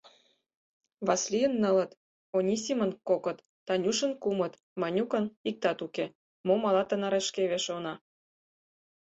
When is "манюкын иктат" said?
4.81-5.79